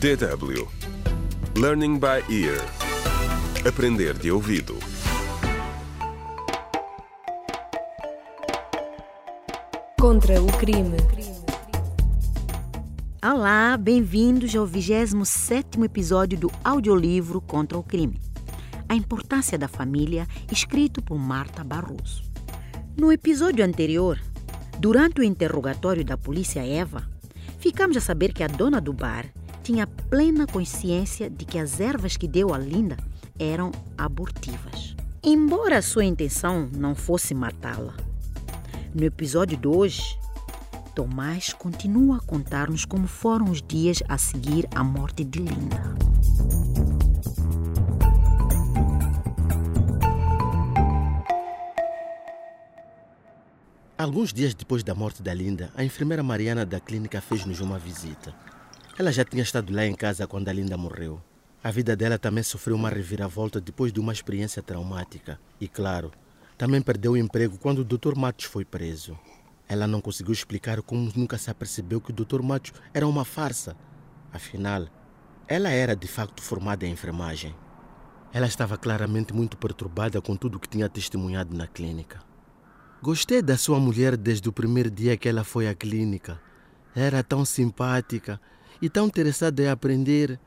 DW 0.00 0.68
Learning 1.56 1.98
by 1.98 2.22
Ear 2.28 2.60
Aprender 3.66 4.12
de 4.18 4.30
ouvido 4.30 4.76
Contra 9.98 10.42
o 10.42 10.46
crime. 10.58 10.96
Olá, 13.22 13.76
bem-vindos 13.78 14.54
ao 14.54 14.66
27º 14.66 15.84
episódio 15.84 16.38
do 16.38 16.52
audiolivro 16.62 17.40
Contra 17.40 17.78
o 17.78 17.82
Crime. 17.82 18.20
A 18.86 18.94
importância 18.94 19.56
da 19.56 19.68
família, 19.68 20.26
escrito 20.52 21.00
por 21.00 21.18
Marta 21.18 21.64
Barroso. 21.64 22.24
No 22.96 23.10
episódio 23.10 23.64
anterior, 23.64 24.20
durante 24.78 25.20
o 25.20 25.24
interrogatório 25.24 26.04
da 26.04 26.18
polícia 26.18 26.66
Eva, 26.66 27.08
ficamos 27.58 27.96
a 27.96 28.00
saber 28.00 28.34
que 28.34 28.42
a 28.42 28.48
dona 28.48 28.80
do 28.80 28.92
bar 28.92 29.26
tinha 29.64 29.86
plena 29.86 30.46
consciência 30.46 31.30
de 31.30 31.46
que 31.46 31.58
as 31.58 31.80
ervas 31.80 32.18
que 32.18 32.28
deu 32.28 32.52
a 32.52 32.58
Linda 32.58 32.98
eram 33.38 33.72
abortivas. 33.96 34.94
Embora 35.22 35.80
sua 35.80 36.04
intenção 36.04 36.68
não 36.76 36.94
fosse 36.94 37.34
matá-la. 37.34 37.96
No 38.94 39.04
episódio 39.04 39.56
de 39.56 39.66
hoje, 39.66 40.18
Tomás 40.94 41.54
continua 41.54 42.18
a 42.18 42.20
contar-nos 42.20 42.84
como 42.84 43.06
foram 43.06 43.50
os 43.50 43.62
dias 43.62 44.02
a 44.06 44.18
seguir 44.18 44.68
à 44.74 44.84
morte 44.84 45.24
de 45.24 45.38
Linda. 45.38 45.94
Alguns 53.96 54.30
dias 54.30 54.52
depois 54.54 54.84
da 54.84 54.94
morte 54.94 55.22
da 55.22 55.32
Linda, 55.32 55.70
a 55.74 55.82
enfermeira 55.82 56.22
Mariana 56.22 56.66
da 56.66 56.78
clínica 56.78 57.22
fez-nos 57.22 57.60
uma 57.60 57.78
visita. 57.78 58.34
Ela 58.96 59.10
já 59.10 59.24
tinha 59.24 59.42
estado 59.42 59.74
lá 59.74 59.84
em 59.84 59.94
casa 59.94 60.24
quando 60.24 60.48
a 60.48 60.52
Linda 60.52 60.76
morreu. 60.76 61.20
A 61.62 61.70
vida 61.72 61.96
dela 61.96 62.16
também 62.16 62.44
sofreu 62.44 62.76
uma 62.76 62.88
reviravolta 62.88 63.60
depois 63.60 63.92
de 63.92 63.98
uma 63.98 64.12
experiência 64.12 64.62
traumática. 64.62 65.40
E, 65.60 65.66
claro, 65.66 66.12
também 66.56 66.80
perdeu 66.80 67.12
o 67.12 67.16
emprego 67.16 67.58
quando 67.58 67.80
o 67.80 67.84
Dr. 67.84 68.14
Matos 68.16 68.44
foi 68.44 68.64
preso. 68.64 69.18
Ela 69.68 69.88
não 69.88 70.00
conseguiu 70.00 70.32
explicar 70.32 70.80
como 70.80 71.10
nunca 71.16 71.36
se 71.36 71.50
apercebeu 71.50 72.00
que 72.00 72.12
o 72.12 72.14
Dr. 72.14 72.40
Matos 72.40 72.72
era 72.92 73.08
uma 73.08 73.24
farsa. 73.24 73.76
Afinal, 74.32 74.86
ela 75.48 75.70
era 75.70 75.96
de 75.96 76.06
facto 76.06 76.40
formada 76.40 76.86
em 76.86 76.92
enfermagem. 76.92 77.52
Ela 78.32 78.46
estava 78.46 78.78
claramente 78.78 79.32
muito 79.34 79.56
perturbada 79.56 80.20
com 80.20 80.36
tudo 80.36 80.56
o 80.56 80.60
que 80.60 80.68
tinha 80.68 80.88
testemunhado 80.88 81.56
na 81.56 81.66
clínica. 81.66 82.20
Gostei 83.02 83.42
da 83.42 83.56
sua 83.56 83.80
mulher 83.80 84.16
desde 84.16 84.48
o 84.48 84.52
primeiro 84.52 84.90
dia 84.90 85.16
que 85.16 85.28
ela 85.28 85.42
foi 85.42 85.66
à 85.66 85.74
clínica. 85.74 86.40
Era 86.94 87.24
tão 87.24 87.44
simpática 87.44 88.40
e 88.80 88.88
tão 88.88 89.06
interessada 89.06 89.62
em 89.62 89.68
aprender. 89.68 90.38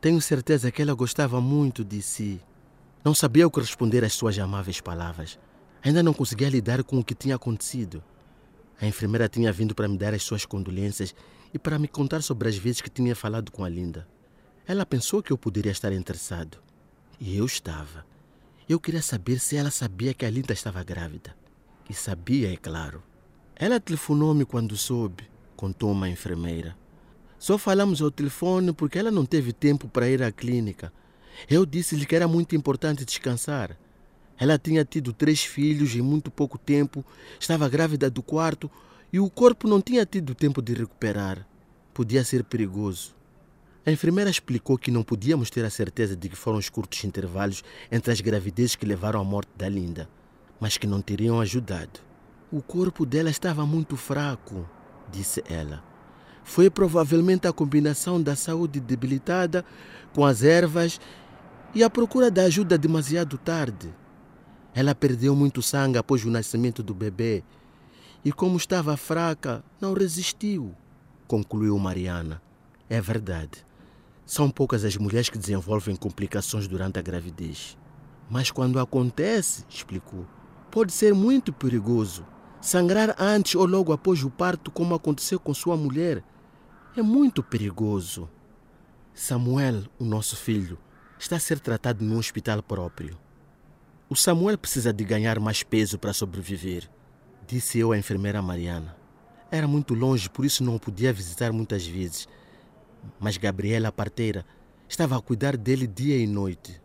Tenho 0.00 0.20
certeza 0.20 0.70
que 0.70 0.82
ela 0.82 0.94
gostava 0.94 1.40
muito 1.40 1.84
de 1.84 2.02
si. 2.02 2.40
Não 3.04 3.14
sabia 3.14 3.46
o 3.46 3.50
que 3.50 3.60
responder 3.60 4.04
às 4.04 4.14
suas 4.14 4.38
amáveis 4.38 4.80
palavras. 4.80 5.38
Ainda 5.82 6.02
não 6.02 6.14
conseguia 6.14 6.48
lidar 6.48 6.82
com 6.82 6.98
o 6.98 7.04
que 7.04 7.14
tinha 7.14 7.36
acontecido. 7.36 8.02
A 8.80 8.86
enfermeira 8.86 9.28
tinha 9.28 9.52
vindo 9.52 9.74
para 9.74 9.88
me 9.88 9.96
dar 9.96 10.14
as 10.14 10.22
suas 10.22 10.44
condolências 10.46 11.14
e 11.52 11.58
para 11.58 11.78
me 11.78 11.86
contar 11.86 12.22
sobre 12.22 12.48
as 12.48 12.56
vezes 12.56 12.80
que 12.80 12.90
tinha 12.90 13.14
falado 13.14 13.52
com 13.52 13.64
a 13.64 13.68
Linda. 13.68 14.08
Ela 14.66 14.86
pensou 14.86 15.22
que 15.22 15.30
eu 15.30 15.38
poderia 15.38 15.72
estar 15.72 15.92
interessado. 15.92 16.58
E 17.20 17.36
eu 17.36 17.44
estava. 17.44 18.04
Eu 18.68 18.80
queria 18.80 19.02
saber 19.02 19.38
se 19.38 19.56
ela 19.56 19.70
sabia 19.70 20.14
que 20.14 20.24
a 20.24 20.30
Linda 20.30 20.52
estava 20.52 20.82
grávida. 20.82 21.36
E 21.88 21.92
sabia, 21.92 22.52
é 22.52 22.56
claro. 22.56 23.02
Ela 23.54 23.78
telefonou-me 23.78 24.44
quando 24.44 24.76
soube, 24.76 25.28
contou 25.54 25.92
uma 25.92 26.08
enfermeira. 26.08 26.76
Só 27.44 27.58
falamos 27.58 28.00
ao 28.00 28.10
telefone 28.10 28.72
porque 28.72 28.98
ela 28.98 29.10
não 29.10 29.26
teve 29.26 29.52
tempo 29.52 29.86
para 29.86 30.08
ir 30.08 30.22
à 30.22 30.32
clínica. 30.32 30.90
Eu 31.46 31.66
disse-lhe 31.66 32.06
que 32.06 32.16
era 32.16 32.26
muito 32.26 32.56
importante 32.56 33.04
descansar. 33.04 33.78
Ela 34.38 34.58
tinha 34.58 34.82
tido 34.82 35.12
três 35.12 35.44
filhos 35.44 35.94
em 35.94 36.00
muito 36.00 36.30
pouco 36.30 36.56
tempo, 36.56 37.04
estava 37.38 37.68
grávida 37.68 38.08
do 38.08 38.22
quarto 38.22 38.70
e 39.12 39.20
o 39.20 39.28
corpo 39.28 39.68
não 39.68 39.82
tinha 39.82 40.06
tido 40.06 40.34
tempo 40.34 40.62
de 40.62 40.72
recuperar. 40.72 41.46
Podia 41.92 42.24
ser 42.24 42.44
perigoso. 42.44 43.14
A 43.84 43.92
enfermeira 43.92 44.30
explicou 44.30 44.78
que 44.78 44.90
não 44.90 45.02
podíamos 45.02 45.50
ter 45.50 45.66
a 45.66 45.70
certeza 45.70 46.16
de 46.16 46.30
que 46.30 46.36
foram 46.36 46.56
os 46.56 46.70
curtos 46.70 47.04
intervalos 47.04 47.62
entre 47.92 48.10
as 48.10 48.22
gravidezes 48.22 48.74
que 48.74 48.86
levaram 48.86 49.20
à 49.20 49.24
morte 49.24 49.50
da 49.54 49.68
Linda, 49.68 50.08
mas 50.58 50.78
que 50.78 50.86
não 50.86 51.02
teriam 51.02 51.38
ajudado. 51.42 52.00
O 52.50 52.62
corpo 52.62 53.04
dela 53.04 53.28
estava 53.28 53.66
muito 53.66 53.98
fraco, 53.98 54.66
disse 55.12 55.44
ela. 55.46 55.92
Foi 56.44 56.70
provavelmente 56.70 57.48
a 57.48 57.52
combinação 57.52 58.22
da 58.22 58.36
saúde 58.36 58.78
debilitada 58.78 59.64
com 60.14 60.24
as 60.24 60.42
ervas 60.42 61.00
e 61.74 61.82
a 61.82 61.90
procura 61.90 62.30
da 62.30 62.42
ajuda 62.42 62.78
demasiado 62.78 63.36
tarde. 63.36 63.92
Ela 64.74 64.94
perdeu 64.94 65.34
muito 65.34 65.62
sangue 65.62 65.98
após 65.98 66.24
o 66.24 66.30
nascimento 66.30 66.82
do 66.82 66.94
bebê 66.94 67.42
e, 68.24 68.30
como 68.30 68.56
estava 68.56 68.96
fraca, 68.96 69.64
não 69.80 69.94
resistiu, 69.94 70.74
concluiu 71.26 71.78
Mariana. 71.78 72.40
É 72.88 73.00
verdade. 73.00 73.66
São 74.26 74.50
poucas 74.50 74.84
as 74.84 74.96
mulheres 74.96 75.28
que 75.28 75.38
desenvolvem 75.38 75.96
complicações 75.96 76.68
durante 76.68 76.98
a 76.98 77.02
gravidez. 77.02 77.76
Mas 78.30 78.50
quando 78.50 78.78
acontece, 78.78 79.64
explicou, 79.68 80.26
pode 80.70 80.92
ser 80.92 81.14
muito 81.14 81.52
perigoso. 81.52 82.24
Sangrar 82.60 83.14
antes 83.18 83.54
ou 83.54 83.66
logo 83.66 83.92
após 83.92 84.22
o 84.24 84.30
parto, 84.30 84.70
como 84.70 84.94
aconteceu 84.94 85.38
com 85.38 85.52
sua 85.52 85.76
mulher, 85.76 86.24
é 86.96 87.02
muito 87.02 87.42
perigoso. 87.42 88.30
Samuel, 89.12 89.84
o 89.98 90.04
nosso 90.04 90.36
filho, 90.36 90.78
está 91.18 91.36
a 91.36 91.40
ser 91.40 91.58
tratado 91.58 92.04
num 92.04 92.18
hospital 92.18 92.62
próprio. 92.62 93.18
O 94.08 94.14
Samuel 94.14 94.56
precisa 94.56 94.92
de 94.92 95.02
ganhar 95.02 95.40
mais 95.40 95.62
peso 95.62 95.98
para 95.98 96.12
sobreviver, 96.12 96.88
disse 97.48 97.78
eu 97.78 97.90
à 97.90 97.98
enfermeira 97.98 98.40
Mariana. 98.40 98.96
Era 99.50 99.66
muito 99.66 99.94
longe, 99.94 100.30
por 100.30 100.44
isso 100.44 100.62
não 100.62 100.76
o 100.76 100.80
podia 100.80 101.12
visitar 101.12 101.52
muitas 101.52 101.86
vezes. 101.86 102.28
Mas 103.18 103.36
Gabriela, 103.36 103.88
a 103.88 103.92
parteira, 103.92 104.44
estava 104.88 105.16
a 105.16 105.22
cuidar 105.22 105.56
dele 105.56 105.86
dia 105.86 106.16
e 106.16 106.26
noite. 106.26 106.80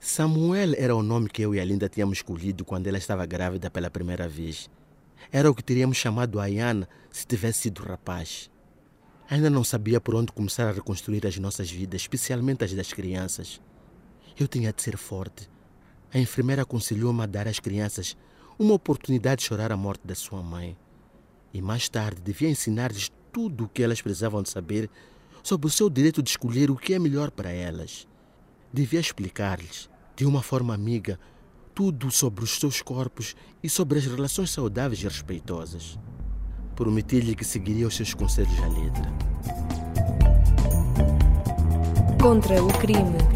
Samuel 0.00 0.74
era 0.76 0.96
o 0.96 1.02
nome 1.02 1.28
que 1.28 1.42
eu 1.42 1.54
e 1.54 1.60
a 1.60 1.64
Linda 1.64 1.88
tínhamos 1.88 2.18
escolhido 2.18 2.64
quando 2.64 2.88
ela 2.88 2.98
estava 2.98 3.24
grávida 3.24 3.70
pela 3.70 3.90
primeira 3.90 4.28
vez. 4.28 4.68
Era 5.30 5.48
o 5.48 5.54
que 5.54 5.62
teríamos 5.62 5.96
chamado 5.96 6.40
a 6.40 6.44
Ayana 6.44 6.88
se 7.10 7.24
tivesse 7.24 7.62
sido 7.62 7.84
rapaz. 7.84 8.50
Ainda 9.32 9.48
não 9.48 9.64
sabia 9.64 9.98
por 9.98 10.14
onde 10.14 10.30
começar 10.30 10.68
a 10.68 10.72
reconstruir 10.72 11.26
as 11.26 11.38
nossas 11.38 11.70
vidas, 11.70 12.02
especialmente 12.02 12.64
as 12.64 12.74
das 12.74 12.92
crianças. 12.92 13.62
Eu 14.38 14.46
tinha 14.46 14.70
de 14.70 14.82
ser 14.82 14.98
forte, 14.98 15.48
a 16.12 16.18
enfermeira 16.18 16.60
aconselhou-me 16.60 17.22
a 17.22 17.24
dar 17.24 17.48
às 17.48 17.58
crianças 17.58 18.14
uma 18.58 18.74
oportunidade 18.74 19.38
de 19.40 19.46
chorar 19.46 19.72
a 19.72 19.76
morte 19.76 20.06
da 20.06 20.14
sua 20.14 20.42
mãe. 20.42 20.76
E 21.50 21.62
mais 21.62 21.88
tarde 21.88 22.20
devia 22.20 22.50
ensinar-lhes 22.50 23.10
tudo 23.32 23.64
o 23.64 23.68
que 23.70 23.82
elas 23.82 24.02
precisavam 24.02 24.42
de 24.42 24.50
saber 24.50 24.90
sobre 25.42 25.66
o 25.66 25.70
seu 25.70 25.88
direito 25.88 26.22
de 26.22 26.28
escolher 26.28 26.70
o 26.70 26.76
que 26.76 26.92
é 26.92 26.98
melhor 26.98 27.30
para 27.30 27.50
elas. 27.50 28.06
Devia 28.70 29.00
explicar-lhes, 29.00 29.88
de 30.14 30.26
uma 30.26 30.42
forma 30.42 30.74
amiga, 30.74 31.18
tudo 31.74 32.10
sobre 32.10 32.44
os 32.44 32.50
seus 32.50 32.82
corpos 32.82 33.34
e 33.62 33.70
sobre 33.70 33.98
as 33.98 34.04
relações 34.04 34.50
saudáveis 34.50 35.00
e 35.00 35.04
respeitosas. 35.04 35.98
Prometi-lhe 36.76 37.34
que 37.34 37.44
seguiria 37.44 37.86
os 37.86 37.96
seus 37.96 38.14
conselhos 38.14 38.58
à 38.62 38.68
letra. 38.68 39.12
Contra 42.20 42.62
o 42.62 42.68
crime. 42.78 43.31